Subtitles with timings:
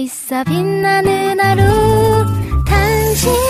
[0.00, 1.62] 있어 빛나는 하루
[2.64, 3.49] 당신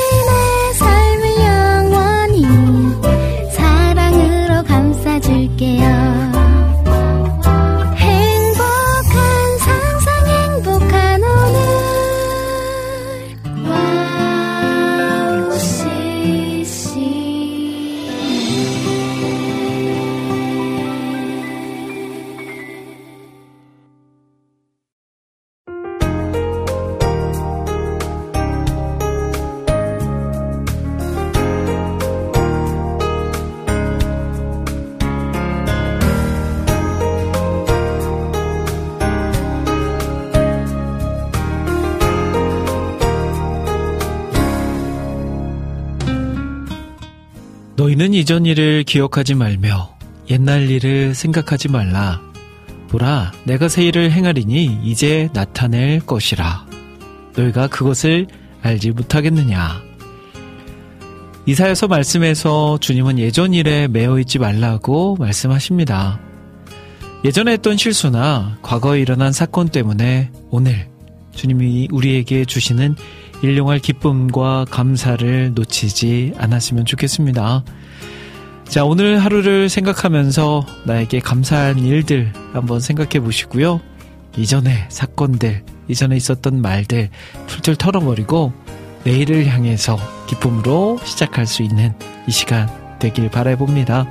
[48.20, 49.96] 이전 일을 기억하지 말며
[50.28, 52.20] 옛날 일을 생각하지 말라.
[52.88, 56.66] 보라, 내가 새 일을 행하리니 이제 나타낼 것이라.
[57.34, 58.26] 너희가 그것을
[58.60, 59.80] 알지 못하겠느냐.
[61.46, 66.20] 이사여서 말씀에서 주님은 예전 일에 매여 있지 말라고 말씀하십니다.
[67.24, 70.88] 예전에 했던 실수나 과거에 일어난 사건 때문에 오늘
[71.34, 72.96] 주님이 우리에게 주시는
[73.40, 77.64] 일용할 기쁨과 감사를 놓치지 않았으면 좋겠습니다.
[78.70, 83.80] 자, 오늘 하루를 생각하면서 나에게 감사한 일들 한번 생각해 보시고요.
[84.36, 87.10] 이전의 사건들, 이전에 있었던 말들
[87.48, 88.52] 풀틀 털어버리고
[89.02, 91.94] 내일을 향해서 기쁨으로 시작할 수 있는
[92.28, 92.68] 이 시간
[93.00, 94.06] 되길 바라봅니다.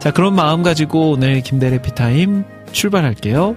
[0.00, 3.56] 자, 그런 마음 가지고 오늘 김대래 피타임 출발할게요.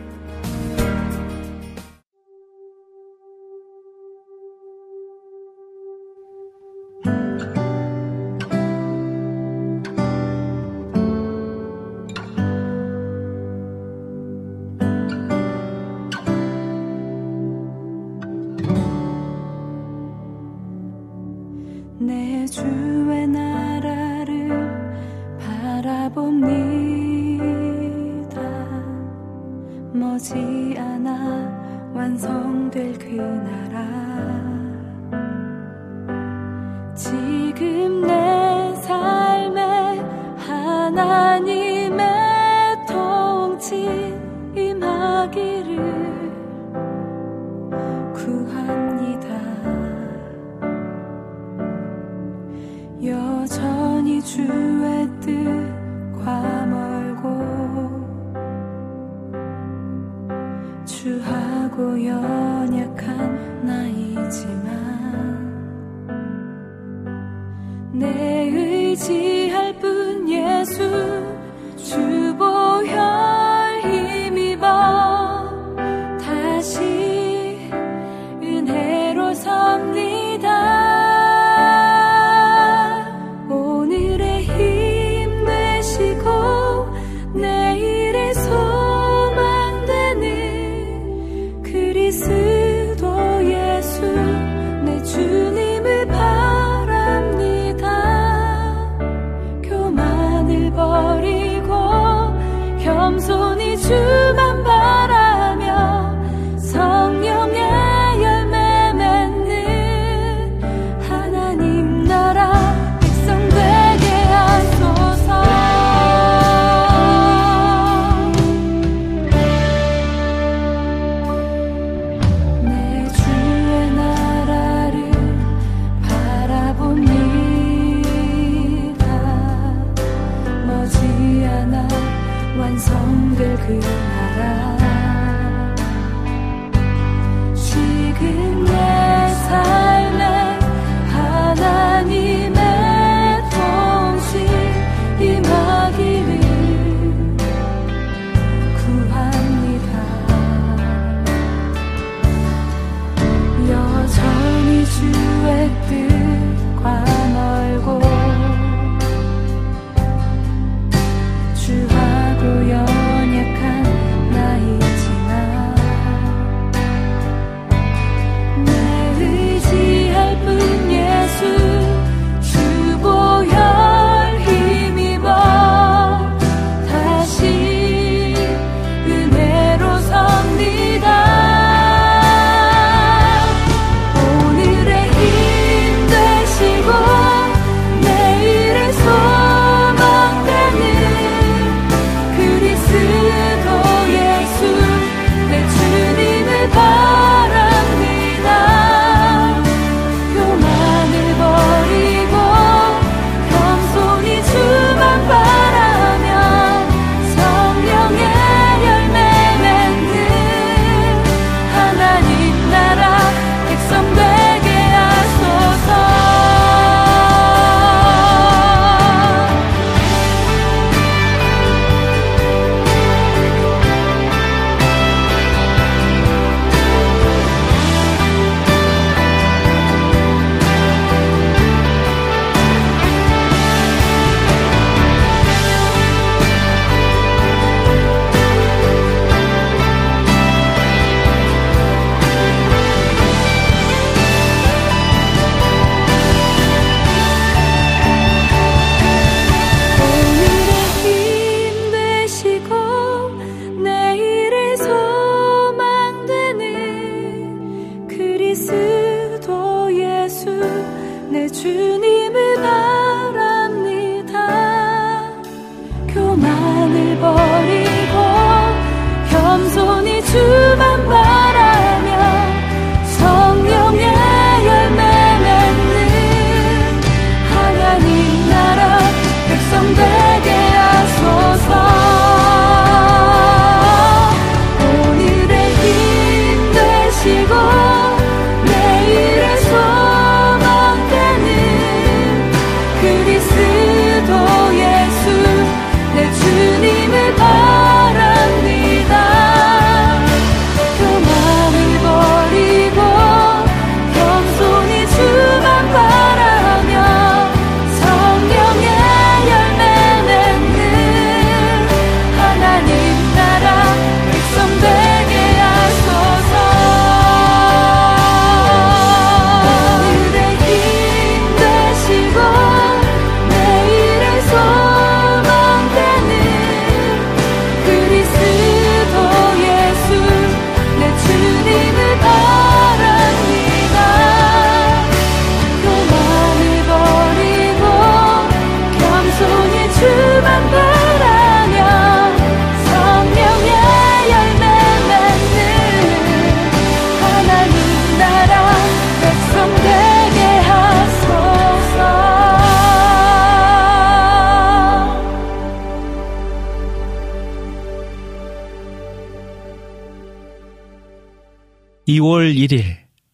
[362.08, 362.84] 2월 1일.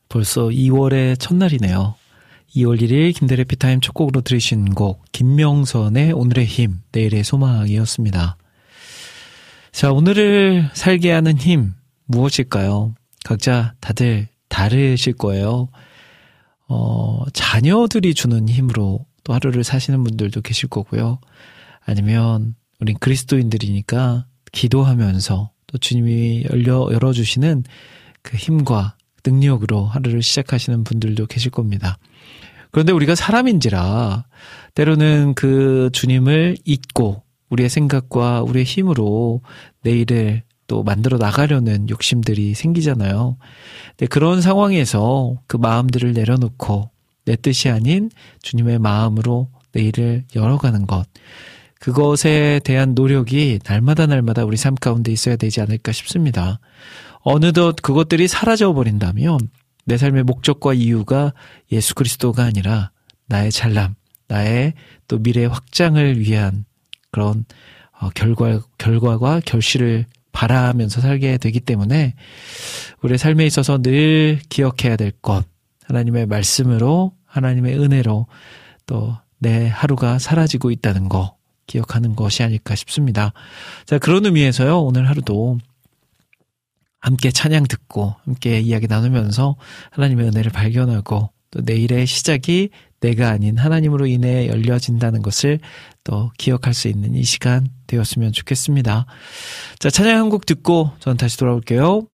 [0.09, 1.93] 벌써 2월의 첫날이네요.
[2.55, 8.35] 2월 1일 김대래 피타임 첫 곡으로 들으신 곡 김명선의 오늘의 힘, 내일의 소망이었습니다.
[9.71, 11.73] 자, 오늘을 살게 하는 힘
[12.05, 12.95] 무엇일까요?
[13.23, 15.69] 각자 다들 다르실 거예요.
[16.67, 21.19] 어, 자녀들이 주는 힘으로 또 하루를 사시는 분들도 계실 거고요.
[21.85, 27.65] 아니면 우린 그리스도인들이니까 기도하면서 또 주님이 열려 열어주시는
[28.23, 31.97] 그 힘과 능력으로 하루를 시작하시는 분들도 계실 겁니다.
[32.71, 34.25] 그런데 우리가 사람인지라
[34.73, 39.41] 때로는 그 주님을 잊고 우리의 생각과 우리의 힘으로
[39.83, 43.37] 내일을 또 만들어 나가려는 욕심들이 생기잖아요.
[43.89, 46.89] 근데 그런 상황에서 그 마음들을 내려놓고
[47.25, 48.09] 내 뜻이 아닌
[48.41, 51.05] 주님의 마음으로 내일을 열어가는 것.
[51.79, 56.59] 그것에 대한 노력이 날마다 날마다 우리 삶 가운데 있어야 되지 않을까 싶습니다.
[57.23, 59.39] 어느덧 그것들이 사라져 버린다면
[59.85, 61.33] 내 삶의 목적과 이유가
[61.71, 62.91] 예수 그리스도가 아니라
[63.27, 63.95] 나의 잘남,
[64.27, 64.73] 나의
[65.07, 66.65] 또 미래 확장을 위한
[67.11, 67.45] 그런
[67.99, 72.15] 어, 결과, 결과와 결실을 바라면서 살게 되기 때문에
[73.01, 75.45] 우리의 삶에 있어서 늘 기억해야 될 것,
[75.85, 78.27] 하나님의 말씀으로, 하나님의 은혜로
[78.85, 81.35] 또 내 하루가 사라지고 있다는 거
[81.67, 83.33] 기억하는 것이 아닐까 싶습니다.
[83.85, 85.59] 자, 그런 의미에서요, 오늘 하루도
[87.03, 89.57] 함께 찬양 듣고 함께 이야기 나누면서
[89.91, 92.69] 하나님의 은혜를 발견하고 또 내일의 시작이
[93.01, 95.59] 내가 아닌 하나님으로 인해 열려진다는 것을
[96.05, 99.05] 또 기억할 수 있는 이 시간 되었으면 좋겠습니다.
[99.79, 102.07] 자, 찬양 한 곡 듣고 저는 다시 돌아올게요.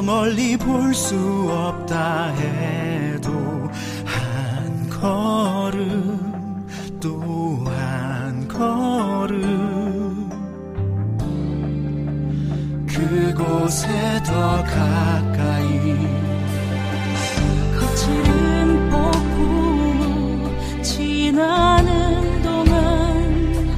[0.00, 1.14] 저 멀리 볼 수
[1.50, 3.30] 없다 해도
[4.06, 6.66] 한 걸음
[7.02, 10.30] 또 한 걸음.
[12.86, 13.88] 그곳에
[14.24, 15.94] 더 가까이
[17.78, 23.76] 거칠은 폭풍 지나는 동안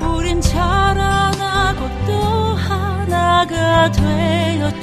[0.00, 2.12] 우린 자라나고 또
[2.56, 4.73] 하나가 되었죠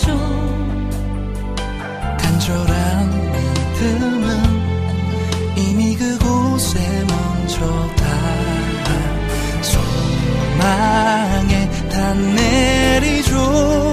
[2.17, 4.27] 간절한 믿음은
[5.57, 6.79] 이미 그곳에
[7.95, 8.89] 닿아
[9.61, 13.90] 소망에 다 내리죠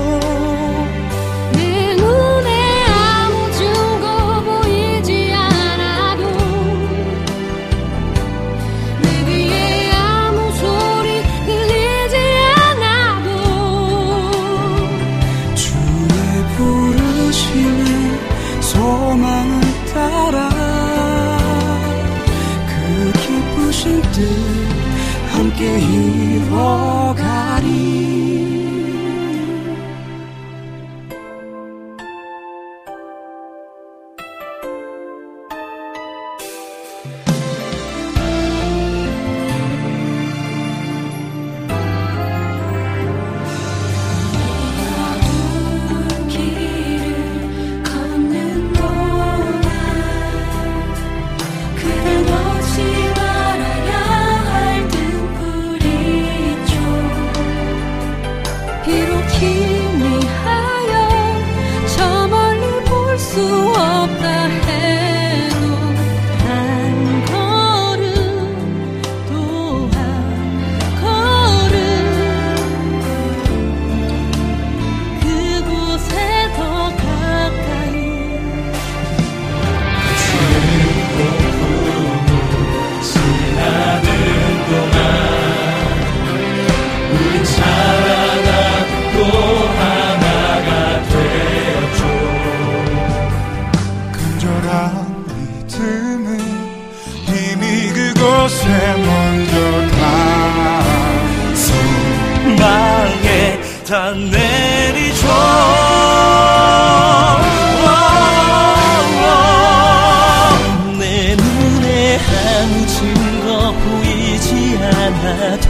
[112.89, 115.69] 증거 보이지 않아도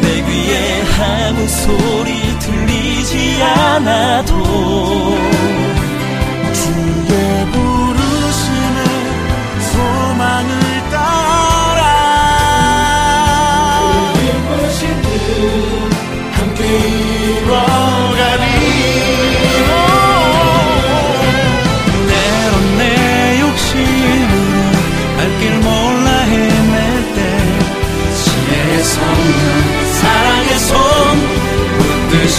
[0.00, 4.32] 내 귀에 아무 소리 들리지 않아도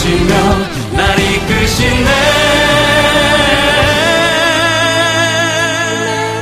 [0.07, 0.33] 붙드시며
[0.95, 2.09] 날 이끄시네.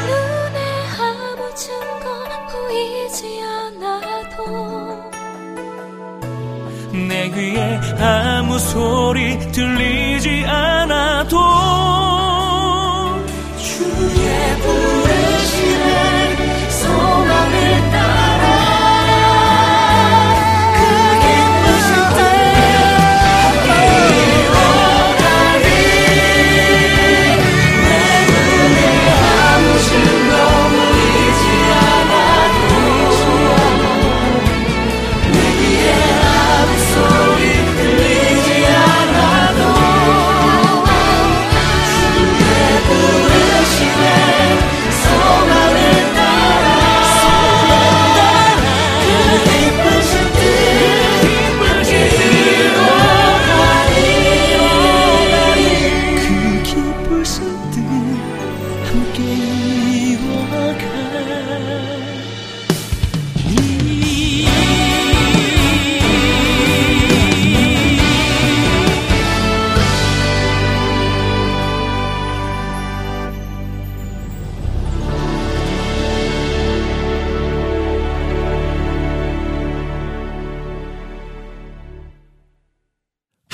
[0.05, 0.60] 눈에
[1.00, 2.05] 아무 증거
[2.51, 4.38] 보이지 않아도
[7.07, 10.04] 내 귀에 아무 소리 들리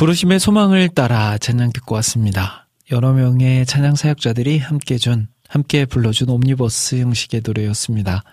[0.02, 2.68] 부르심의 소망을 따라 찬양 듣고 왔습니다.
[2.92, 8.24] 여러 명의 찬양 사역자들이 함께 준, 함께 불러준 옴니버스 형식의 노래였습니다.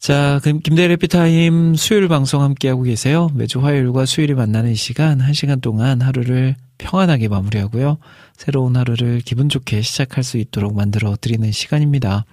[0.00, 3.30] 자, 그럼 김대래 피타임 수요일 방송 함께하고 계세요.
[3.32, 7.98] 매주 화요일과 수요일이 만나는 이 시간, 한 시간 동안 하루를 평안하게 마무리하고요.
[8.36, 12.24] 새로운 하루를 기분 좋게 시작할 수 있도록 만들어 드리는 시간입니다.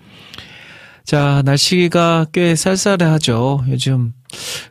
[1.05, 3.65] 자, 날씨가 꽤 쌀쌀하죠.
[3.69, 4.13] 요즘,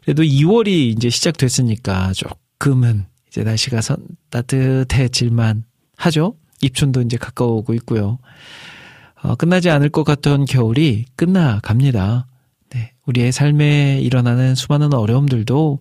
[0.02, 3.06] 그래도 2월이 이제 시작됐으니까 조금은
[3.36, 3.98] 이제 날씨가 선,
[4.30, 5.64] 따뜻해질만
[5.98, 6.36] 하죠.
[6.62, 8.18] 입춘도 이제 가까워오고 있고요.
[9.22, 12.26] 어, 끝나지 않을 것 같던 겨울이 끝나갑니다.
[12.70, 12.92] 네.
[13.04, 15.80] 우리의 삶에 일어나는 수많은 어려움들도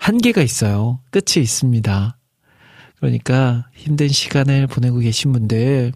[0.00, 0.98] 한계가 있어요.
[1.12, 2.18] 끝이 있습니다.
[2.96, 5.92] 그러니까 힘든 시간을 보내고 계신 분들,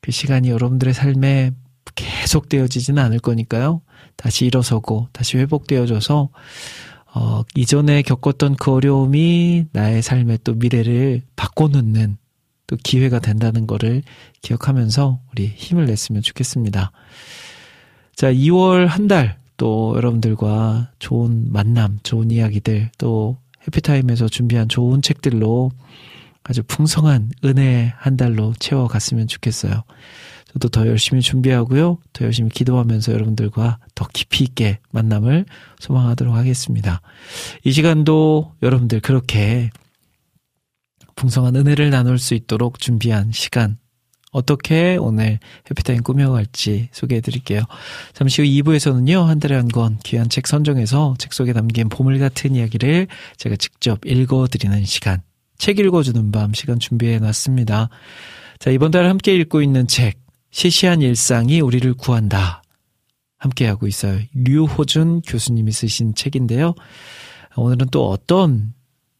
[0.00, 1.50] 그 시간이 여러분들의 삶에
[1.96, 3.82] 계속되어지지는 않을 거니까요.
[4.14, 6.28] 다시 일어서고, 다시 회복되어져서,
[7.14, 12.16] 어, 이전에 겪었던 그 어려움이 나의 삶의 또 미래를 바꿔놓는
[12.66, 14.02] 또 기회가 된다는 거를
[14.40, 16.92] 기억하면서 우리 힘을 냈으면 좋겠습니다.
[18.16, 25.70] 자, 2월 한 달 또 여러분들과 좋은 만남, 좋은 이야기들 또 해피타임에서 준비한 좋은 책들로
[26.42, 29.84] 아주 풍성한 은혜 한 달로 채워갔으면 좋겠어요.
[30.52, 31.98] 저도 더 열심히 준비하고요.
[32.12, 35.46] 더 열심히 기도하면서 여러분들과 더 깊이 있게 만남을
[35.80, 37.00] 소망하도록 하겠습니다.
[37.64, 39.70] 이 시간도 여러분들 그렇게
[41.16, 43.78] 풍성한 은혜를 나눌 수 있도록 준비한 시간
[44.30, 45.38] 어떻게 오늘
[45.70, 47.62] 해피타임 꾸며갈지 소개해 드릴게요.
[48.14, 52.54] 잠시 후 2부에서는요, 한 달에 한 권 귀한 책 선정해서 책 속에 담긴 보물 같은
[52.54, 55.22] 이야기를 제가 직접 읽어 드리는 시간.
[55.58, 57.90] 책 읽어주는 밤 시간 준비해 놨습니다.
[58.58, 60.21] 자, 이번 달 함께 읽고 있는 책,
[60.52, 62.62] 시시한 일상이 우리를 구한다.
[63.38, 64.20] 함께하고 있어요.
[64.34, 66.74] 류호준 교수님이 쓰신 책인데요.
[67.56, 68.72] 오늘은 또 어떤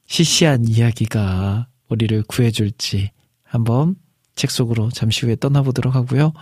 [0.07, 3.11] 시시한 이야기가 우리를 구해줄지
[3.43, 3.97] 한번
[4.37, 6.33] 책 속으로 잠시 후에 떠나보도록 하고요.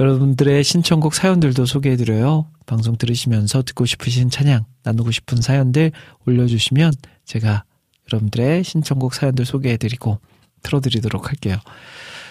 [0.00, 2.48] 여러분들의 신청곡 사연들도 소개해드려요.
[2.64, 5.92] 방송 들으시면서 듣고 싶으신 찬양, 나누고 싶은 사연들
[6.26, 6.92] 올려주시면
[7.24, 7.64] 제가
[8.10, 10.20] 여러분들의 신청곡 사연들 소개해드리고
[10.62, 11.56] 틀어드리도록 할게요.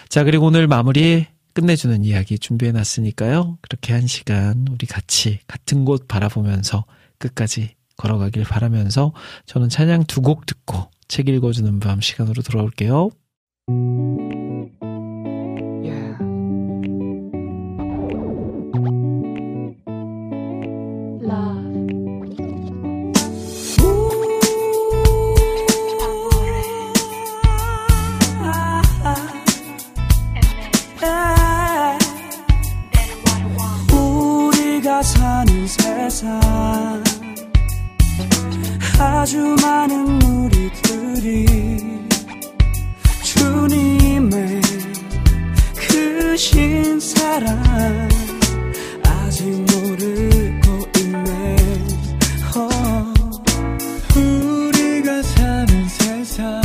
[0.08, 1.26] 자, 그리고 오늘 마무리
[1.58, 3.58] 끝내주는 이야기 준비해놨으니까요.
[3.62, 6.84] 그렇게 한 시간 우리 같이 같은 곳 바라보면서
[7.18, 9.12] 끝까지 걸어가길 바라면서
[9.46, 13.10] 저는 찬양 두 곡 듣고 책 읽어주는 밤 시간으로 돌아올게요.
[35.68, 36.40] 세상
[38.98, 41.46] 아주 많은 무리들이
[43.22, 44.60] 주님의
[45.76, 48.08] 크신 사랑
[49.04, 51.56] 아직 모르고 있네
[52.56, 52.68] 어.
[54.16, 56.62] 우리가 사는 세상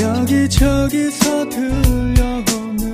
[0.00, 2.89] 여기저기서 들려오는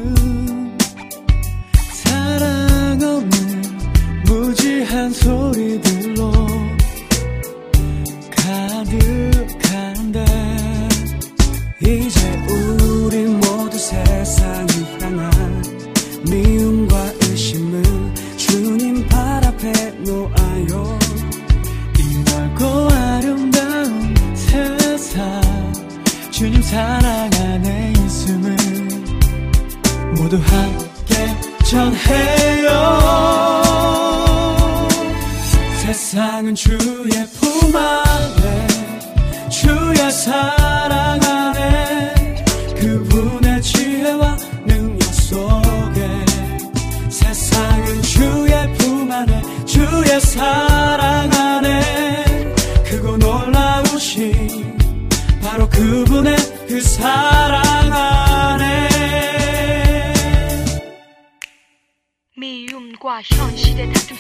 [4.67, 5.96] 무지한 소리들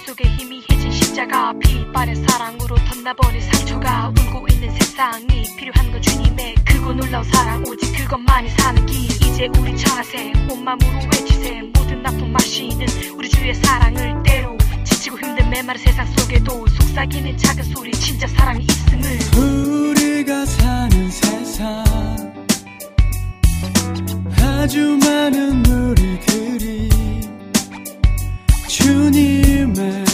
[0.07, 5.27] 속에 희미해진 십자가 빛바랜 사랑으로 덧나버린 상처가 울고 있는 세상이
[5.59, 7.65] 필요한 건 주님의 크고 놀라운 사랑.
[7.67, 9.11] 오직 그것만이 사는 길.
[9.11, 11.61] 이제 우리 청하세 온 마음으로 외치세.
[11.75, 17.91] 모든 나쁜 마시는 우리 주의 사랑을 때로 지치고 힘든 메마른 세상 속에도 속삭이는 작은 소리
[17.91, 19.19] 진짜 사랑이 있음을.
[19.43, 21.85] 우리가 사는 세상
[24.41, 26.89] 아주 많은 무리들이
[28.87, 30.05] 주님의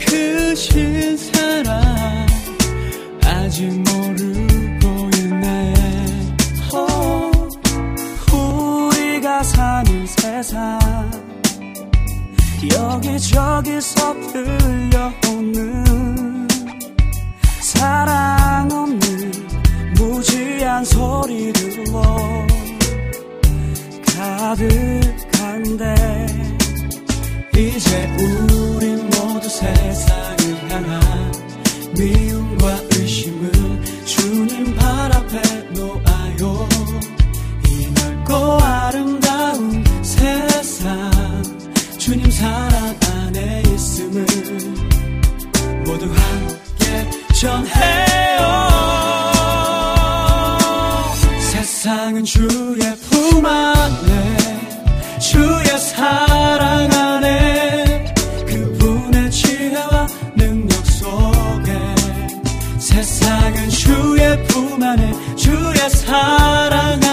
[0.00, 2.26] 크신 사랑
[3.22, 5.74] 아직 모르고 있네.
[6.72, 7.30] 어,
[8.32, 10.80] 우리가 사는 세상
[12.74, 15.84] 여기저기서 들려오는
[17.60, 19.32] 사랑 없는
[19.96, 22.00] 무지한 소리들로
[24.16, 26.29] 가득한데
[27.60, 31.32] 이제 우리 모두 세상을 향한
[31.94, 33.50] 미움과 의심을
[34.06, 35.42] 주님 발 앞에
[35.74, 36.68] 놓아요.
[37.66, 41.10] 이 넓고 아름다운 세상
[41.98, 44.24] 주님 사랑 안에 있음을
[45.84, 47.99] 모두 함께 전해
[65.90, 67.09] 사랑 안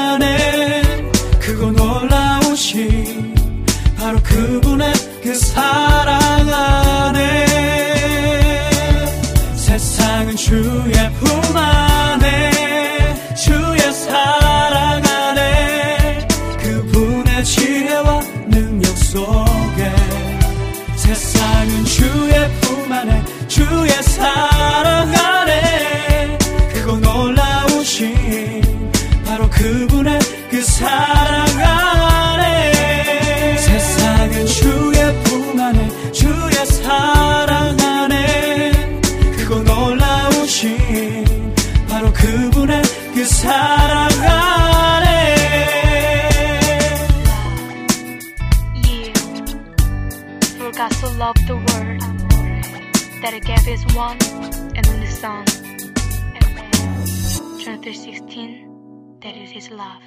[53.77, 54.17] is one
[54.75, 55.45] and only Son,
[56.35, 56.71] and man,
[57.61, 60.06] John 3:16, that is his love.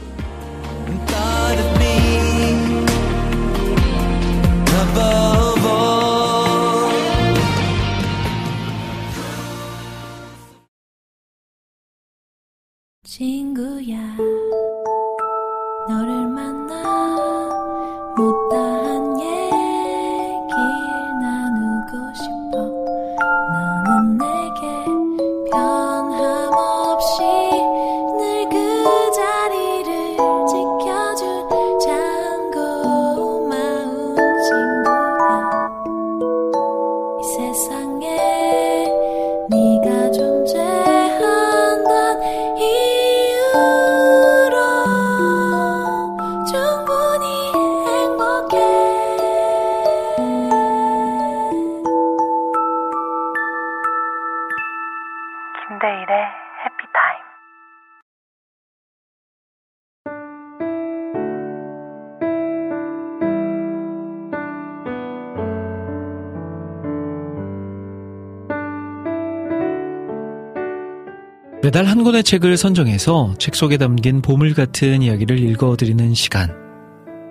[71.71, 76.53] 매달 한 권의 책을 선정해서 책 속에 담긴 보물 같은 이야기를 읽어드리는 시간.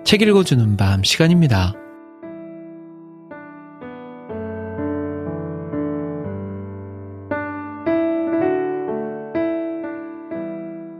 [0.03, 1.75] 책 읽어주는 밤 시간입니다.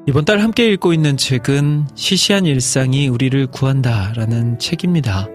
[0.08, 5.28] 이번 달 함께 읽고 있는 책은 시시한 일상이 우리를 구한다 라는 책입니다.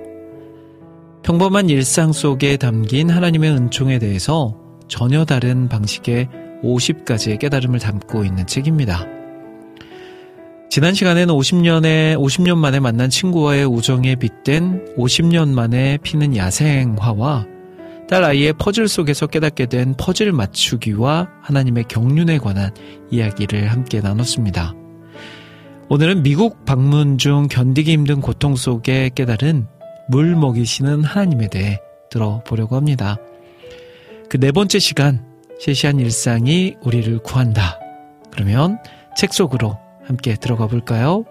[1.25, 9.07] 평범한 일상 속에 담긴 하나님의 은총에 대해서 전혀 다른 방식의 50가지의 깨달음을 담고 있는 책입니다.
[10.69, 17.47] 지난 시간에는 50년에, 50년 만에 만난 친구와의 우정에 빗댄 50년 만에 피는 야생화와
[18.09, 22.73] 딸 아이의 퍼즐 속에서 깨닫게 된 퍼즐 맞추기와 하나님의 경륜에 관한
[23.11, 24.75] 이야기를 함께 나눴습니다.
[25.89, 29.67] 오늘은 미국 방문 중 견디기 힘든 고통 속에 깨달은
[30.09, 33.17] 물 먹이시는 하나님에 대해 들어보려고 합니다.
[34.29, 35.25] 그 네 번째 시간,
[35.59, 37.79] 시시한 일상이 우리를 구한다.
[38.31, 38.79] 그러면
[39.17, 41.25] 책 속으로 함께 들어가 볼까요?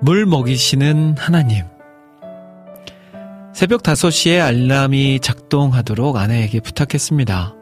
[0.00, 1.64] 물 먹이시는 하나님.
[3.54, 7.54] 새벽 5시에 알람이 작동하도록 아내에게 부탁했습니다.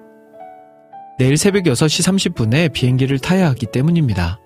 [1.19, 4.41] 내일 새벽 6시 30분에 비행기를 타야 하기 때문입니다.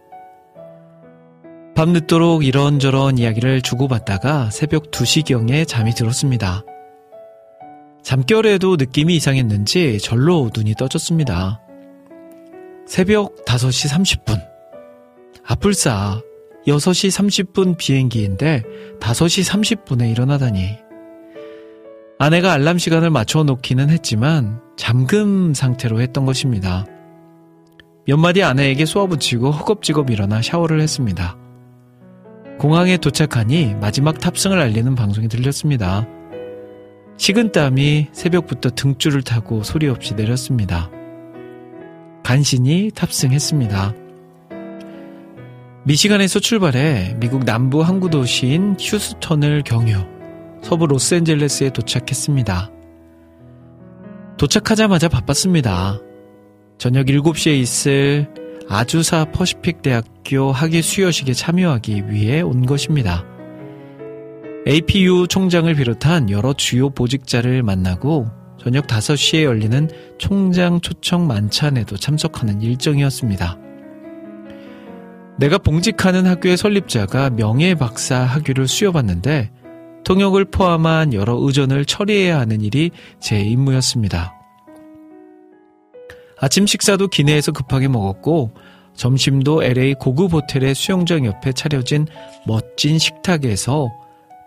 [1.78, 6.64] 밤늦도록 이런저런 이야기를 주고받다가 새벽 2시경에 잠이 들었습니다.
[8.02, 11.60] 잠결에도 느낌이 이상했는지 절로 눈이 떠졌습니다.
[12.84, 14.44] 새벽 5시 30분.
[15.44, 16.20] 아뿔싸
[16.66, 18.64] 6시 30분 비행기인데
[18.98, 20.78] 5시 30분에 일어나다니.
[22.18, 26.86] 아내가 알람 시간을 맞춰 놓기는 했지만 잠금 상태로 했던 것입니다.
[28.04, 31.37] 몇 마디 아내에게 쏘아붙이고 허겁지겁 일어나 샤워를 했습니다.
[32.58, 36.08] 공항에 도착하니 마지막 탑승을 알리는 방송이 들렸습니다.
[37.16, 40.90] 식은땀이 새벽부터 등줄을 타고 소리 없이 내렸습니다.
[42.24, 43.94] 간신히 탑승했습니다.
[45.84, 49.96] 미시간에서 출발해 미국 남부 항구 도시인 휴스턴을 경유,
[50.60, 52.72] 서부 로스앤젤레스에 도착했습니다.
[54.36, 56.00] 도착하자마자 바빴습니다.
[56.76, 58.28] 저녁 7시에 있을
[58.70, 63.24] 아주사 퍼시픽 대학교 학위 수여식에 참여하기 위해 온 것입니다.
[64.66, 68.26] APU 총장을 비롯한 여러 주요 보직자를 만나고
[68.60, 73.56] 저녁 5시에 열리는 총장 초청 만찬에도 참석하는 일정이었습니다.
[75.38, 79.50] 내가 봉직하는 학교의 설립자가 명예박사 학위를 수여받는데
[80.04, 84.37] 통역을 포함한 여러 의전을 처리해야 하는 일이 제 임무였습니다.
[86.40, 88.52] 아침 식사도 기내에서 급하게 먹었고
[88.94, 92.06] 점심도 LA 고급 호텔의 수영장 옆에 차려진
[92.46, 93.92] 멋진 식탁에서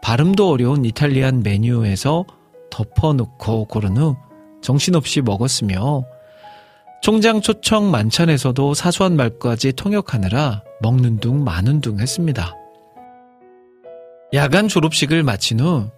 [0.02, 2.26] 발음도 어려운 이탈리안 메뉴에서
[2.70, 4.16] 덮어놓고 고른 후
[4.62, 6.04] 정신없이 먹었으며
[7.02, 12.56] 총장 초청 만찬에서도 사소한 말까지 통역하느라 먹는 둥 마는 둥 했습니다.
[14.34, 15.90] 야간 졸업식을 마친 후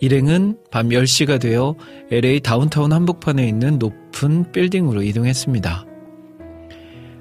[0.00, 1.74] 일행은 밤 10시가 되어
[2.10, 5.86] LA 다운타운 한복판에 있는 높은 빌딩으로 이동했습니다.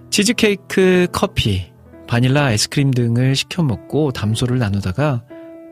[0.10, 1.72] 치즈케이크, 커피,
[2.08, 5.24] 바닐라 아이스크림 등을 시켜 먹고 담소를 나누다가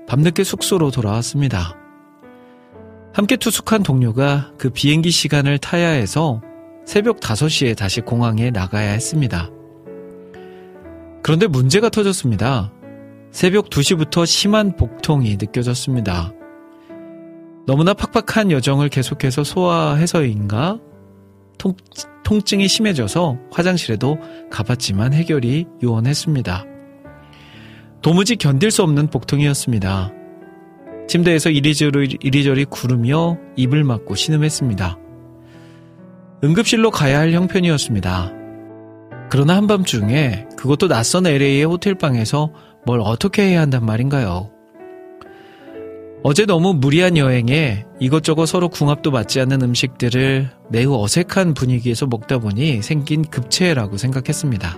[0.08, 1.78] 밤늦게 숙소로 돌아왔습니다.
[3.14, 6.42] 함께 투숙한 동료가 그 비행기 시간을 타야 해서
[6.86, 9.50] 새벽 5시에 다시 공항에 나가야 했습니다.
[11.22, 12.74] 그런데 문제가 터졌습니다.
[13.32, 16.34] 새벽 2시부터 심한 복통이 느껴졌습니다.
[17.66, 20.80] 너무나 팍팍한 여정을 계속해서 소화해서인가
[21.58, 21.76] 통,
[22.24, 24.18] 통증이 심해져서 화장실에도
[24.52, 26.66] 가봤지만 해결이 요원했습니다.
[28.02, 30.12] 도무지 견딜 수 없는 복통이었습니다.
[31.08, 34.98] 침대에서 이리저리, 이리저리 구르며 입을 막고 신음했습니다.
[36.44, 38.34] 응급실로 가야 할 형편이었습니다.
[39.30, 42.52] 그러나 한밤중에 그것도 낯선 LA의 호텔방에서
[42.86, 44.53] 뭘 어떻게 해야 한단 말인가요?
[46.26, 52.82] 어제 너무 무리한 여행에 이것저것 서로 궁합도 맞지 않는 음식들을 매우 어색한 분위기에서 먹다 보니
[52.82, 54.78] 생긴 급체라고 생각했습니다.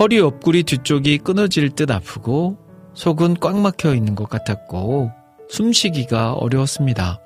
[0.00, 2.58] 허리 옆구리 뒤쪽이 끊어질 듯 아프고
[2.94, 5.12] 속은 꽉 막혀 있는 것 같았고
[5.48, 7.20] 숨쉬기가 어려웠습니다.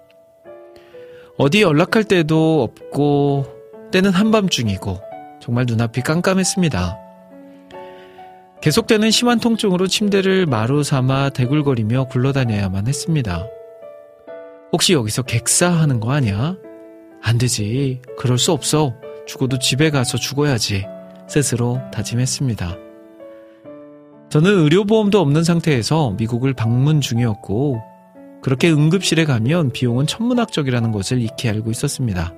[1.39, 3.47] 어디 연락할 때도 없고
[3.93, 5.01] 때는 한밤중이고
[5.41, 7.02] 정말 눈앞이 깜깜했습니다.
[8.63, 13.45] 계속되는 심한 통증으로 침대를 마루 삼아 대굴거리며 굴러다녀야만 했습니다.
[14.73, 16.57] 혹시 여기서 객사하는 거 아니야?
[17.21, 18.01] 안 되지.
[18.17, 18.95] 그럴 수 없어.
[19.27, 20.85] 죽어도 집에 가서 죽어야지.
[21.27, 22.77] 스스로 다짐했습니다.
[24.31, 27.83] 저는 의료보험도 없는 상태에서 미국을 방문 중이었고,
[28.43, 32.33] 그렇게 응급실에 가면 비용은 천문학적이라는 것을 익히 알고 있었습니다.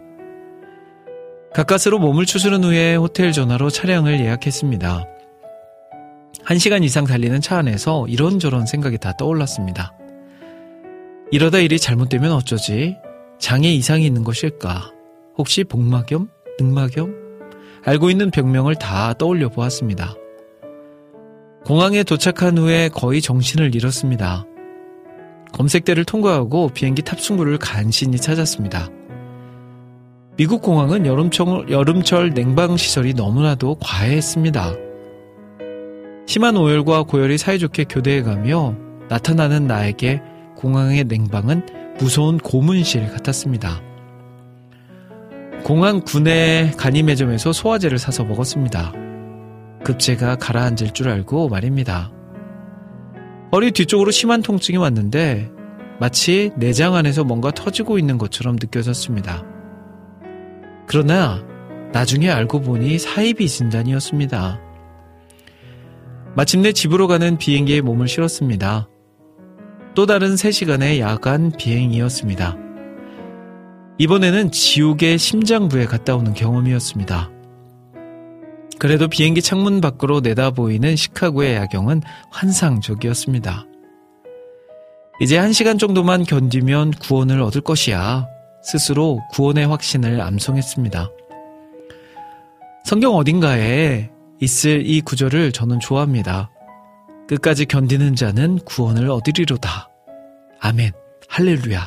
[1.52, 5.13] 가까스로 몸을 추스른 후에 호텔 전화로 차량을 예약했습니다.
[6.44, 9.94] 한 시간 이상 달리는 차 안에서 이런저런 생각이 다 떠올랐습니다.
[11.30, 12.96] 이러다 일이 잘못되면 어쩌지?
[13.38, 14.92] 장에 이상이 있는 것일까?
[15.38, 16.28] 혹시 복막염?
[16.60, 17.14] 늑막염?
[17.84, 20.14] 알고 있는 병명을 다 떠올려 보았습니다.
[21.64, 24.44] 공항에 도착한 후에 거의 정신을 잃었습니다.
[25.52, 28.90] 검색대를 통과하고 비행기 탑승구를 간신히 찾았습니다.
[30.36, 34.74] 미국 공항은 여름철, 여름철 냉방 시설이 너무나도 과해했습니다.
[36.26, 38.76] 심한 오열과 고열이 사이좋게 교대해가며
[39.08, 40.22] 나타나는 나에게
[40.56, 43.82] 공항의 냉방은 무서운 고문실 같았습니다.
[45.62, 48.92] 공항 구내 간이매점에서 소화제를 사서 먹었습니다.
[49.84, 52.10] 급제가 가라앉을 줄 알고 말입니다.
[53.52, 55.50] 허리 뒤쪽으로 심한 통증이 왔는데
[56.00, 59.44] 마치 내장 안에서 뭔가 터지고 있는 것처럼 느껴졌습니다.
[60.86, 61.42] 그러나
[61.92, 64.63] 나중에 알고 보니 사이비 진단이었습니다.
[66.36, 68.88] 마침내 집으로 가는 비행기에 몸을 실었습니다.
[69.94, 72.56] 또 다른 3시간의 야간 비행이었습니다.
[73.98, 77.30] 이번에는 지옥의 심장부에 갔다 오는 경험이었습니다.
[78.80, 83.66] 그래도 비행기 창문 밖으로 내다보이는 시카고의 야경은 환상적이었습니다.
[85.20, 88.26] 이제 한 시간 정도만 견디면 구원을 얻을 것이야.
[88.64, 91.08] 스스로 구원의 확신을 암송했습니다.
[92.84, 94.10] 성경 어딘가에
[94.44, 96.50] 있을 이 구절을 저는 좋아합니다.
[97.28, 99.88] 끝까지 견디는 자는 구원을 얻으리로다.
[100.60, 100.92] 아멘.
[101.28, 101.86] 할렐루야.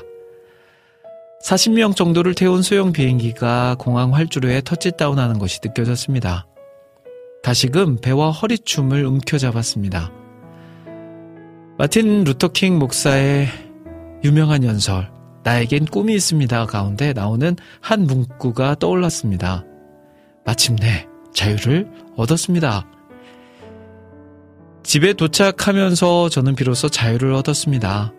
[1.43, 6.47] 40명 정도를 태운 소형 비행기가 공항 활주로에 터치다운 하는 것이 느껴졌습니다.
[7.43, 10.11] 다시금 배와 허리춤을 움켜잡았습니다.
[11.77, 13.47] 마틴 루터킹 목사의
[14.23, 15.09] 유명한 연설,
[15.43, 19.63] 나에겐 꿈이 있습니다 가운데 나오는 한 문구가 떠올랐습니다.
[20.43, 21.87] 마침내 자유를
[22.17, 22.85] 얻었습니다.
[24.83, 28.13] 집에 도착하면서 저는 비로소 자유를 얻었습니다.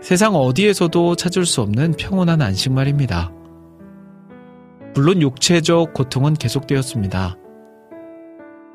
[0.00, 3.32] 세상 어디에서도 찾을 수 없는 평온한 안식 말입니다.
[4.94, 7.36] 물론 육체적 고통은 계속되었습니다.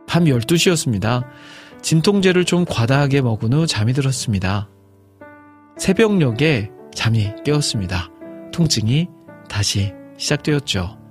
[0.08, 1.24] 밤 12시였습니다.
[1.82, 4.70] 진통제를 좀 과다하게 먹은 후 잠이 들었습니다.
[5.78, 8.10] 새벽녘에 잠이 깨었습니다.
[8.54, 9.08] 통증이
[9.49, 11.03] 다시 시작되었죠.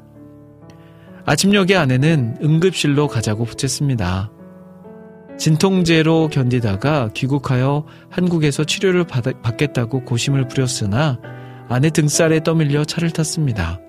[1.25, 4.31] 아침녘에 아내는 응급실로 가자고 부쳤습니다.
[5.39, 11.19] 진통제로 견디다가 귀국하여 한국에서 치료를 받, 받겠다고 고심을 부렸으나
[11.69, 13.81] 아내 등살에 떠밀려 차를 탔습니다.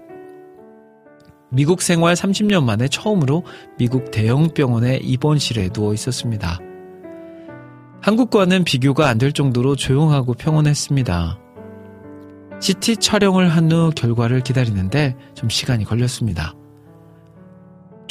[1.51, 3.43] 미국 생활 30년 만에 처음으로
[3.77, 6.59] 미국 대형 병원의 입원실에 누워 있었습니다.
[8.01, 11.39] 한국과는 비교가 안 될 정도로 조용하고 평온했습니다.
[12.59, 16.53] CT 촬영을 한 후 결과를 기다리는데 좀 시간이 걸렸습니다.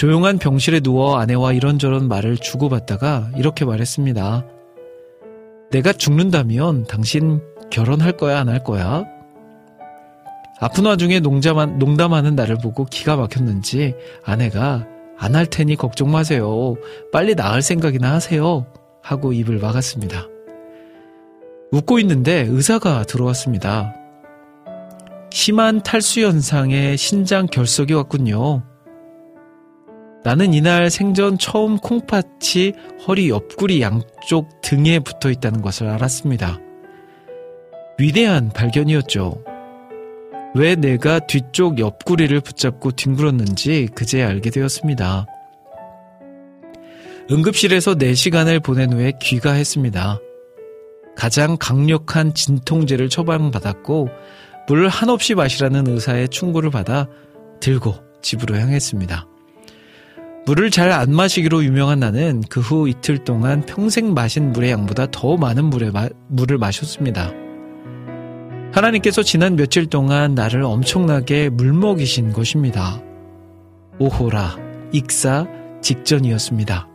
[0.02, 4.44] 조용한 병실에 누워 아내와 이런저런 말을 주고받다가 이렇게 말했습니다.
[5.70, 7.40] 내가 죽는다면 당신
[7.70, 9.04] 결혼할 거야, 안 할 거야?
[10.58, 13.94] 아픈 와중에 농담한, 농담하는 나를 보고 기가 막혔는지
[14.24, 14.88] 아내가
[15.18, 16.74] 안 할 테니 걱정 마세요.
[17.12, 18.66] 빨리 나을 생각이나 하세요.
[19.04, 20.26] 하고 입을 막았습니다.
[21.70, 23.94] 웃고 있는데 의사가 들어왔습니다.
[25.30, 28.64] 심한 탈수 현상에 신장 결석이 왔군요.
[30.24, 32.72] 나는 이날 생전 처음 콩팥이
[33.06, 36.58] 허리 옆구리 양쪽 등에 붙어 있다는 것을 알았습니다.
[37.98, 39.42] 위대한 발견이었죠.
[40.54, 45.26] 왜 내가 뒤쪽 옆구리를 붙잡고 뒹굴었는지 그제 알게 되었습니다.
[47.30, 50.20] 응급실에서 4시간을 보낸 후에 귀가했습니다.
[51.16, 54.08] 가장 강력한 진통제를 처방받았고
[54.68, 57.08] 물을 한없이 마시라는 의사의 충고를 받아
[57.60, 59.31] 들고 집으로 향했습니다.
[60.44, 65.36] 물을 잘 안 마시기로 유명한 나는 그 후 이틀 동안 평생 마신 물의 양보다 더
[65.36, 67.32] 많은 물에 마, 물을 마셨습니다.
[68.72, 73.00] 하나님께서 지난 며칠 동안 나를 엄청나게 물먹이신 것입니다.
[73.98, 74.56] 오호라,
[74.92, 75.46] 익사
[75.80, 76.88] 직전이었습니다.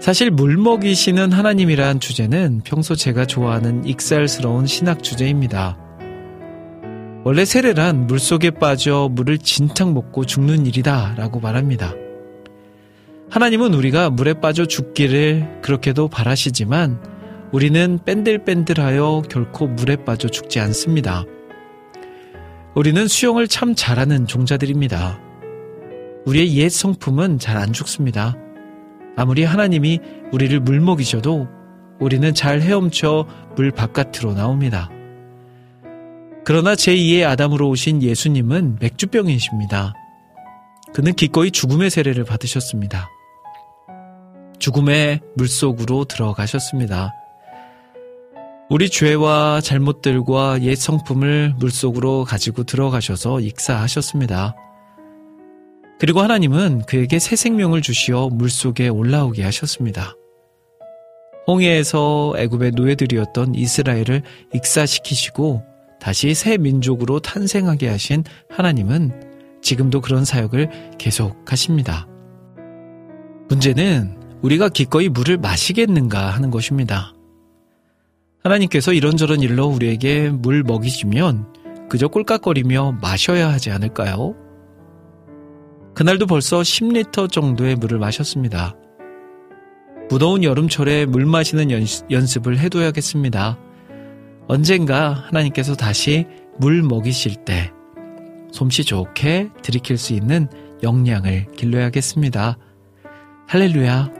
[0.00, 5.78] 사실 물먹이시는 하나님이란 주제는 평소 제가 좋아하는 익살스러운 신학 주제입니다.
[7.22, 11.92] 원래 세례란 물속에 빠져 물을 진탕 먹고 죽는 일이다 라고 말합니다.
[13.30, 17.00] 하나님은 우리가 물에 빠져 죽기를 그렇게도 바라시지만
[17.52, 21.24] 우리는 뺀들뺀들하여 결코 물에 빠져 죽지 않습니다.
[22.74, 25.20] 우리는 수영을 참 잘하는 종자들입니다.
[26.26, 28.36] 우리의 옛 성품은 잘 안 죽습니다.
[29.16, 30.00] 아무리 하나님이
[30.32, 31.48] 우리를 물 먹이셔도
[32.00, 33.26] 우리는 잘 헤엄쳐
[33.56, 34.90] 물 바깥으로 나옵니다.
[36.44, 39.94] 그러나 제2의 아담으로 오신 예수님은 맥주병이십니다.
[40.94, 43.08] 그는 기꺼이 죽음의 세례를 받으셨습니다.
[44.60, 47.12] 죽음의 물속으로 들어가셨습니다.
[48.68, 54.54] 우리 죄와 잘못들과 옛 성품을 물속으로 가지고 들어가셔서 익사하셨습니다.
[55.98, 60.14] 그리고 하나님은 그에게 새 생명을 주시어 물속에 올라오게 하셨습니다.
[61.48, 64.22] 홍해에서 애굽의 노예들이었던 이스라엘을
[64.54, 65.64] 익사시키시고
[66.00, 72.06] 다시 새 민족으로 탄생하게 하신 하나님은 지금도 그런 사역을 계속하십니다.
[73.48, 77.12] 문제는 우리가 기꺼이 물을 마시겠는가 하는 것입니다.
[78.42, 84.34] 하나님께서 이런저런 일로 우리에게 물 먹이시면 그저 꼴깍거리며 마셔야 하지 않을까요?
[85.94, 88.76] 그날도 벌써 10리터 정도의 물을 마셨습니다.
[90.08, 93.58] 무더운 여름철에 물 마시는 연 습을 해둬야겠습니다.
[94.48, 96.26] 언젠가 하나님께서 다시
[96.58, 97.70] 물 먹이실 때
[98.50, 100.48] 솜씨 좋게 들이킬 수 있는
[100.82, 102.56] 역량을 길러야겠습니다.
[103.46, 104.19] 할렐루야.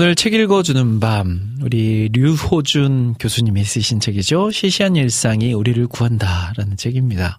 [0.00, 4.50] 오늘 책 읽어주는 밤, 우리 류호준 교수님이 쓰신 책이죠.
[4.50, 7.38] 시시한 일상이 우리를 구한다 라는 책입니다.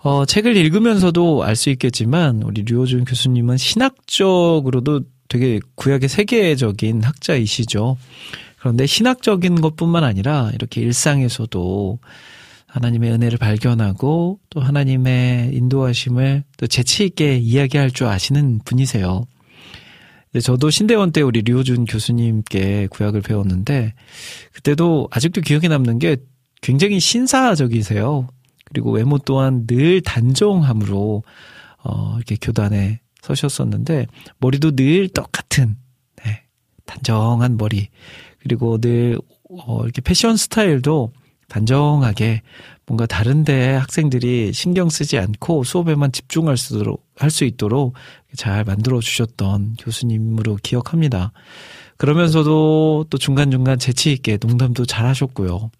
[0.00, 7.98] 어, 책을 읽으면서도 알 수 있겠지만, 우리 류호준 교수님은 신학적으로도 되게 구약의 세계적인 학자이시죠.
[8.58, 12.00] 그런데 신학적인 것 뿐만 아니라 이렇게 일상에서도
[12.66, 19.28] 하나님의 은혜를 발견하고 또 하나님의 인도하심을 또 재치있게 이야기할 줄 아시는 분이세요.
[20.34, 23.94] 네, 저도 신대원 때 우리 류호준 교수님께 구약을 배웠는데
[24.52, 26.16] 그때도 아직도 기억에 남는 게
[26.60, 28.26] 굉장히 신사적이세요.
[28.64, 31.22] 그리고 외모 또한 늘 단정함으로
[31.84, 34.08] 어 이렇게 교단에 서셨었는데
[34.38, 35.76] 머리도 늘 똑같은
[36.24, 36.42] 네,
[36.84, 37.90] 단정한 머리
[38.40, 41.12] 그리고 늘 어, 이렇게 패션 스타일도
[41.46, 42.42] 단정하게
[42.86, 47.94] 뭔가 다른데 학생들이 신경 쓰지 않고 수업에만 집중할 수 있도록, 할수 있도록
[48.36, 51.32] 잘 만들어 주셨던 교수님으로 기억합니다.
[51.96, 55.70] 그러면서도 또 중간중간 재치있게 농담도 잘 하셨고요.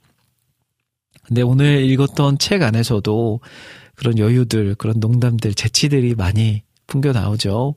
[1.25, 3.41] 근데 오늘 읽었던 책 안에서도
[3.95, 7.75] 그런 여유들, 그런 농담들, 재치들이 많이 풍겨 나오죠.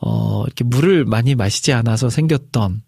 [0.00, 2.82] 어, 이렇게 물을 많이 마시지 않아서 생겼던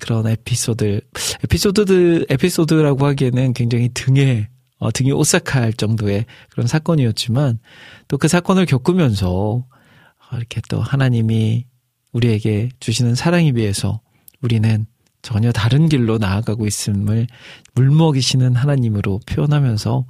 [0.00, 1.00] 그런 에피소드,
[1.44, 4.48] 에피소드, 에피소드라고 하기에는 굉장히 등에,
[4.78, 7.58] 어, 등이 오싹할 정도의 그런 사건이었지만
[8.08, 11.66] 또 그 사건을 겪으면서 어, 이렇게 또 하나님이
[12.12, 14.00] 우리에게 주시는 사랑에 비해서
[14.40, 14.86] 우리는
[15.22, 17.26] 전혀 다른 길로 나아가고 있음을
[17.74, 20.06] 물먹이시는 하나님으로 표현하면서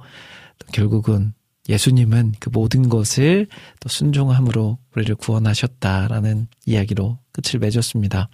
[0.71, 1.33] 결국은
[1.67, 3.47] 예수님은 그 모든 것을
[3.79, 8.29] 또 순종함으로 우리를 구원하셨다라는 이야기로 끝을 맺었습니다.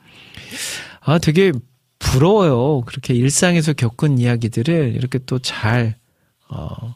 [1.01, 1.51] 아, 되게
[1.99, 2.81] 부러워요.
[2.81, 5.97] 그렇게 일상에서 겪은 이야기들을 이렇게 또 잘,
[6.49, 6.95] 어,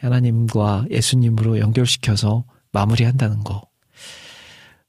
[0.00, 3.66] 하나님과 예수님으로 연결시켜서 마무리한다는 거.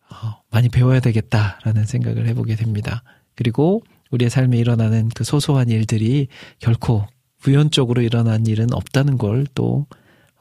[0.10, 3.04] 어, 많이 배워야 되겠다라는 생각을 해보게 됩니다.
[3.36, 3.82] 그리고
[4.12, 6.28] 우리의 삶에 일어나는 그 소소한 일들이
[6.60, 7.06] 결코
[7.48, 9.88] 우연적으로 일어난 일은 없다는 걸또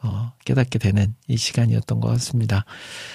[0.03, 2.64] 어, 깨닫게 되는 이 시간이었던 것 같습니다.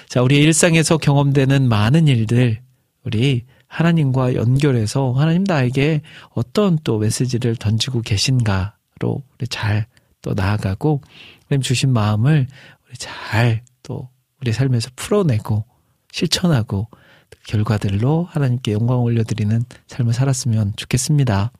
[0.08, 2.62] 자, 우리 일상에서 경험되는 많은 일들,
[3.03, 9.88] 우리 하나님과 연결해서 하나님 나에게 어떤 또 메시지를 던지고 계신가로 우리 잘
[10.26, 11.01] 또 나아가고,
[11.47, 12.47] 하나님 주신 마음을
[12.88, 14.09] 우리 잘 또
[14.41, 15.63] 우리 삶에서 풀어내고,
[16.11, 16.88] 실천하고,
[17.47, 21.51] 결과들로 하나님께 영광 올려드리는 삶을 살았으면 좋겠습니다.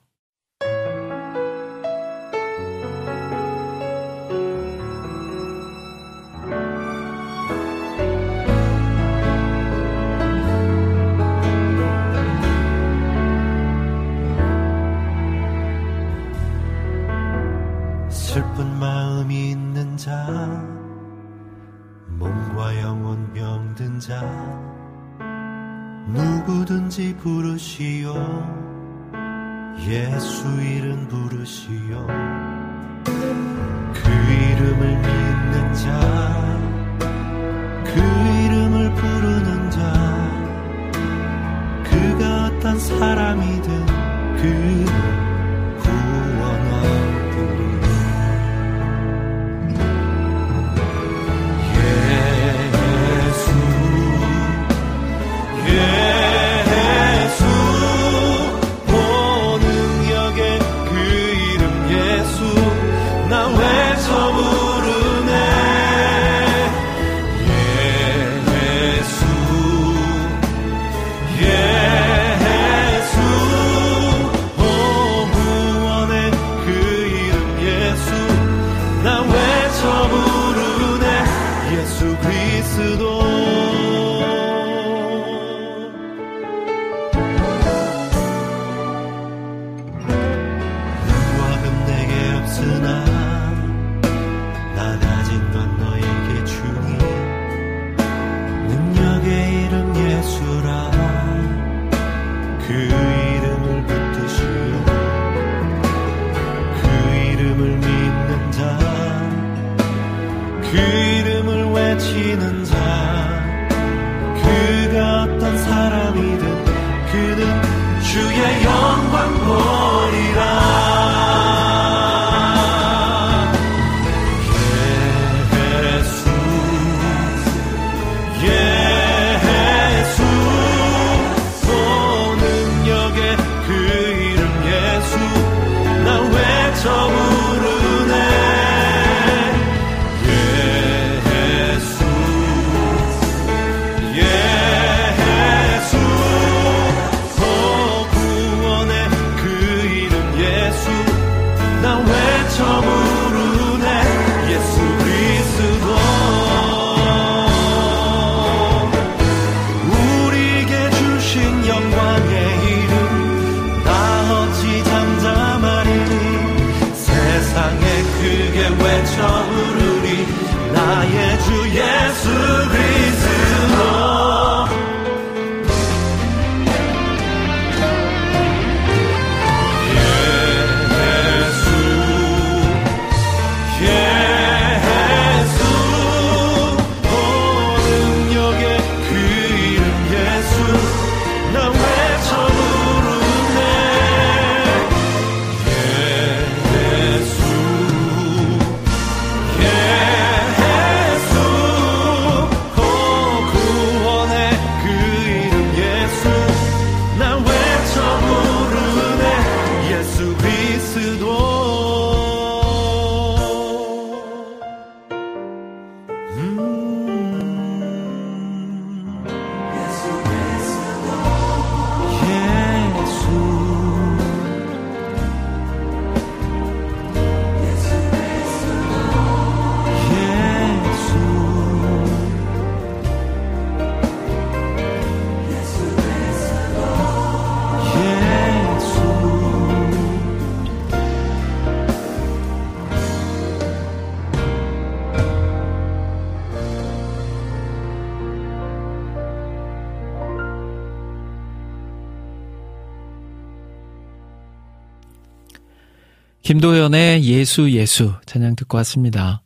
[256.46, 259.42] 김도연의 예수 예수 찬양 듣고 왔습니다.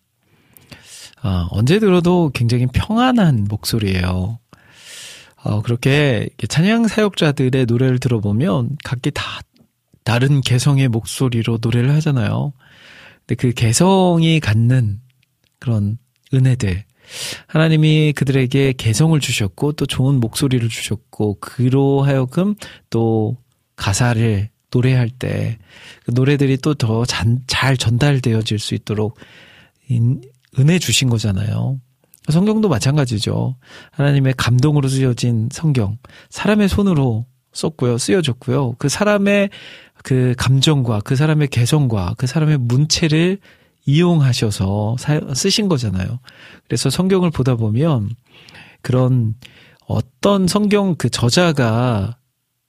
[1.22, 4.38] 어, 언제 들어도 굉장히 평안한 목소리예요.
[5.42, 9.40] 어, 그렇게 찬양 사역자들의 노래를 들어보면 각기 다
[10.04, 12.52] 다른 개성의 목소리로 노래를 하잖아요.
[13.20, 15.00] 근데 그 개성이 갖는
[15.58, 15.96] 그런
[16.34, 16.84] 은혜들.
[17.46, 22.56] 하나님이 그들에게 개성을 주셨고 또 좋은 목소리를 주셨고 그로 하여금
[22.90, 23.38] 또
[23.76, 25.58] 가사를 노래할 때
[26.04, 27.04] 그 노래들이 또 더
[27.46, 29.18] 잘 전달되어질 수 있도록
[30.58, 31.80] 은혜 주신 거잖아요.
[32.28, 33.56] 성경도 마찬가지죠.
[33.92, 35.98] 하나님의 감동으로 쓰여진 성경,
[36.28, 38.76] 사람의 손으로 썼고요, 쓰여졌고요.
[38.78, 39.50] 그 사람의
[40.04, 43.38] 그 감정과 그 사람의 개성과 그 사람의 문체를
[43.86, 44.96] 이용하셔서
[45.34, 46.20] 쓰신 거잖아요.
[46.68, 48.10] 그래서 성경을 보다 보면
[48.82, 49.34] 그런
[49.86, 52.16] 어떤 성경 그 저자가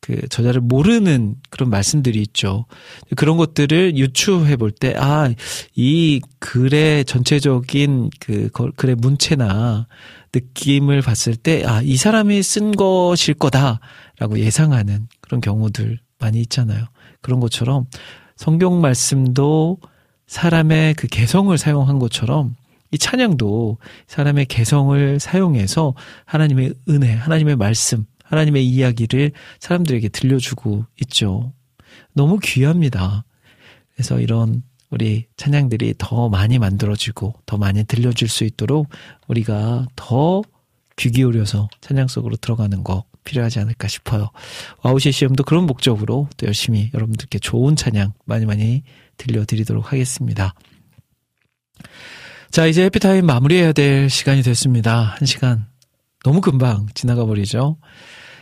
[0.02, 2.66] 그 저자를 모르는 그런 말씀들이 있죠.
[3.16, 5.32] 그런 것들을 유추해 볼 때, 아,
[5.76, 9.88] 이 글의 전체적인 그 글의 문체나
[10.34, 16.86] 느낌을 봤을 때, 아, 이 사람이 쓴 것일 거다라고 예상하는 그런 경우들 많이 있잖아요.
[17.22, 17.86] 그런 것처럼
[18.36, 19.78] 성경 말씀도
[20.26, 22.56] 사람의 그 개성을 사용한 것처럼
[22.92, 23.78] 이 찬양도
[24.08, 25.94] 사람의 개성을 사용해서
[26.26, 31.54] 하나님의 은혜, 하나님의 말씀, 하나님의 이야기를 사람들에게 들려주고 있죠.
[32.14, 33.24] 너무 귀합니다.
[33.94, 38.90] 그래서 이런 우리 찬양들이 더 많이 만들어지고 더 많이 들려줄 수 있도록
[39.28, 40.42] 우리가 더
[40.96, 44.30] 귀 기울여서 찬양 속으로 들어가는 거 필요하지 않을까 싶어요.
[44.84, 48.84] 와우시 시험도 그런 목적으로 또 열심히 여러분들께 좋은 찬양 많이 많이
[49.18, 50.54] 들려드리도록 하겠습니다.
[52.52, 55.16] 자, 이제 해피타임 마무리해야 될 시간이 됐습니다.
[55.18, 55.68] 한 시간
[56.24, 57.78] 너무 금방 지나가 버리죠.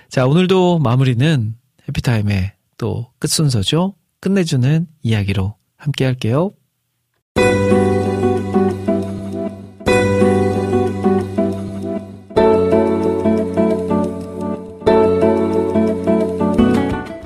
[0.10, 1.56] 자, 오늘도 마무리는
[1.88, 3.94] 해피타임의 또 끝순서죠.
[4.22, 6.52] 끝내주는 이야기로 함께 할게요.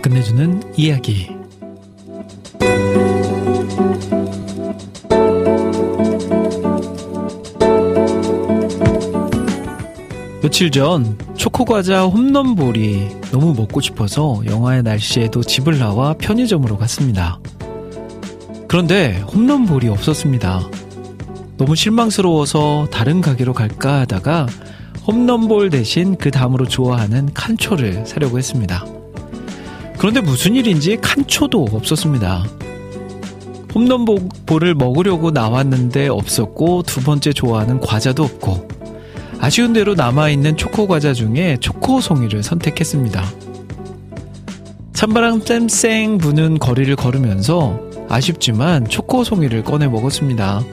[0.02, 1.43] 끝내주는 이야기.
[10.54, 17.40] 며칠 전 초코과자 홈런볼이 너무 먹고 싶어서 영화의 날씨에도 집을 나와 편의점으로 갔습니다.
[18.68, 20.70] 그런데 홈런볼이 없었습니다.
[21.58, 24.46] 너무 실망스러워서 다른 가게로 갈까 하다가
[25.08, 28.86] 홈런볼 대신 그 다음으로 좋아하는 칸초를 사려고 했습니다.
[29.98, 32.46] 그런데 무슨 일인지 칸초도 없었습니다.
[33.74, 38.73] 홈런볼을 먹으려고 나왔는데 없었고 두 번째 좋아하는 과자도 없고
[39.44, 43.26] 아쉬운 대로 남아있는 초코 과자 중에 초코 송이를 선택했습니다.
[44.94, 47.78] 찬바람 쌤쌩 부는 거리를 걸으면서
[48.08, 50.64] 아쉽지만 초코 송이를 꺼내 먹었습니다.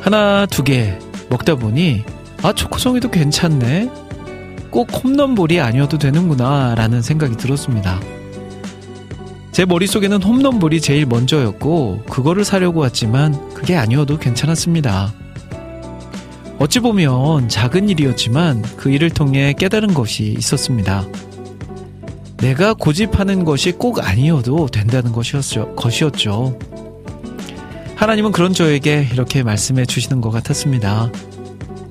[0.00, 0.96] 하나, 두 개
[1.28, 2.04] 먹다 보니
[2.44, 3.90] 아, 초코 송이도 괜찮네.
[4.70, 7.98] 꼭 홈런볼이 아니어도 되는구나 라는 생각이 들었습니다.
[9.50, 15.12] 제 머릿속에는 홈런볼이 제일 먼저였고 그거를 사려고 왔지만 그게 아니어도 괜찮았습니다.
[16.58, 21.04] 어찌 보면 작은 일이었지만 그 일을 통해 깨달은 것이 있었습니다.
[22.38, 25.74] 내가 고집하는 것이 꼭 아니어도 된다는 것이었죠.
[25.74, 26.58] 것이었죠.
[27.96, 31.10] 하나님은 그런 저에게 이렇게 말씀해 주시는 것 같았습니다.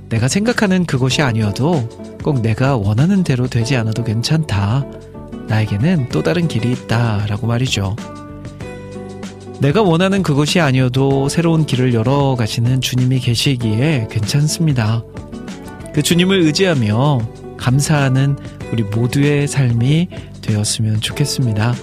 [0.09, 1.89] 내가 생각하는 그것이 아니어도
[2.23, 4.85] 꼭 내가 원하는 대로 되지 않아도 괜찮다.
[5.47, 7.25] 나에게는 또 다른 길이 있다.
[7.27, 7.95] 라고 말이죠.
[9.63, 15.05] 내가 원하는 그것이 아니어도 새로운 길을 열어 가시는 주님이 계시기에 괜찮습니다.
[15.93, 17.19] 그 주님을 의지하며
[17.55, 18.35] 감사하는
[18.73, 20.09] 우리 모두의 삶이
[20.41, 21.75] 되었으면 좋겠습니다.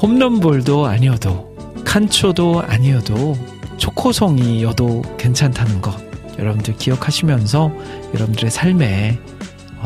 [0.00, 1.52] 홈런볼도 아니어도
[1.84, 3.36] 칸초도 아니어도
[3.78, 5.96] 초코송이여도 괜찮다는 것
[6.38, 7.72] 여러분들 기억하시면서
[8.14, 9.18] 여러분들의 삶에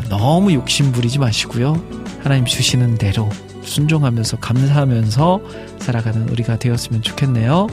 [0.07, 1.83] 너무 욕심 부리지 마시고요.
[2.21, 3.27] 하나님 주시는 대로
[3.63, 5.41] 순종하면서 감사하면서
[5.79, 7.67] 살아가는 우리가 되었으면 좋겠네요.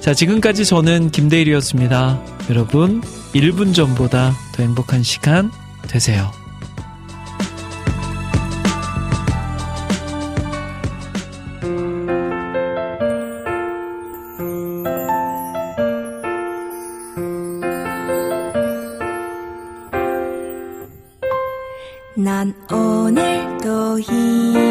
[0.00, 2.20] 자, 지금까지 저는 김대일이었습니다.
[2.48, 3.02] 여러분,
[3.34, 5.50] 1분 전보다 더 행복한 시간
[5.88, 6.30] 되세요.
[22.16, 24.69] 난 오늘도 힘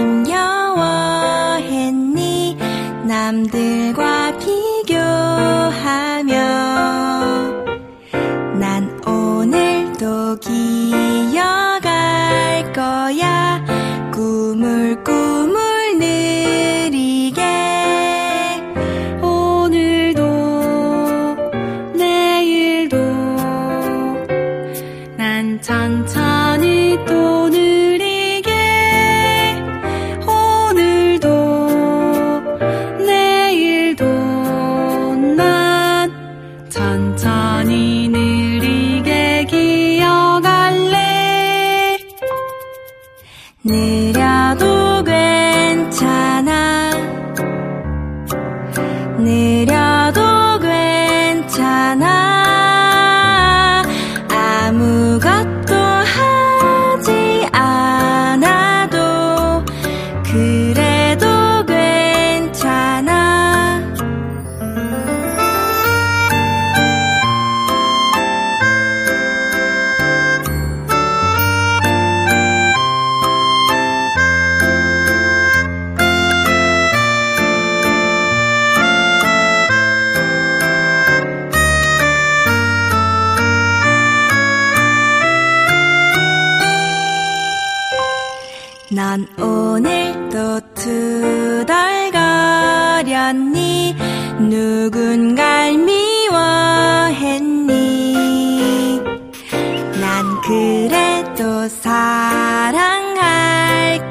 [100.88, 103.20] 그래도 사랑할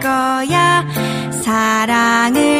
[0.00, 0.84] 거야.
[1.42, 2.57] 사랑을